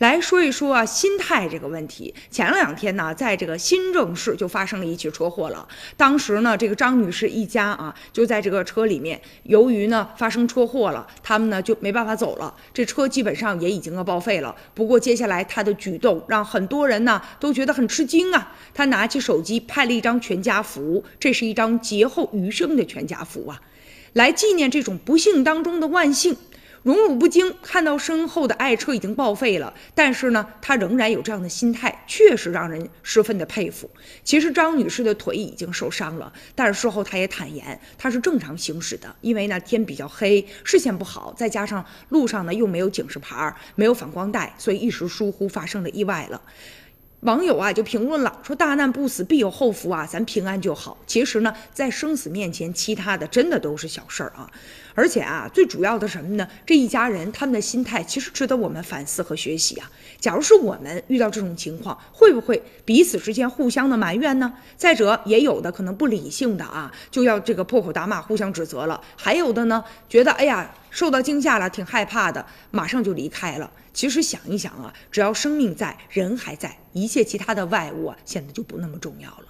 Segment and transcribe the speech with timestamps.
[0.00, 2.14] 来说一说啊，心态这个问题。
[2.30, 5.68] 前两天呢，在这个新郑市就发生了一起车祸了。
[5.94, 9.20] 当时呢，这个张女士一家啊，就在这个车里面。
[9.42, 12.54] 由于呢发生车祸了，他们呢就没办法走了。
[12.72, 14.56] 这车基本上也已经要报废了。
[14.72, 18.54] 不过接下来她的举动让很多人呢都觉得很吃惊啊。
[18.72, 23.60] 她拿起手机拍了一张全家福，这是一张劫后余生的全家福啊，
[24.14, 26.38] 来纪念这种不幸当中的万幸。
[26.82, 33.90] 荣辱不惊，看到身后的爱车已经报废了，但是呢，他仍然有这样的心态，确实让人十分的佩服。
[34.24, 46.40] 其实张女士的腿已经受伤了，但是事后她也坦言，她是正常行驶的，因为呢天比较黑，视线不好，再加上路上呢又没有警示牌，没有反光带，所以一时疏忽发生了意外了。
[47.20, 50.96] 网友啊就评论了，说大难不死必有后福啊，咱平安就好。
[51.06, 54.50] 其实呢，在生死面前，其他的真的都是小事儿啊。
[54.94, 56.48] 而且啊，最主要的什么呢？
[56.64, 59.90] 这一家人他们的心态其实值得我们反思和学习啊。
[60.18, 64.50] 假如是我们遇到这种情况，会不会彼此之间互相的埋怨呢？
[64.78, 68.98] 再者，也有的可能不理性的啊，就要这个破口大骂，互相指责了。
[69.14, 73.70] 还有的呢，觉得哎呀受到惊吓了，挺害怕的，马上就离开了。
[73.92, 79.44] 其实想一想啊，只要生命在，人还在，一切其他的外物啊，显得就不那么重要了。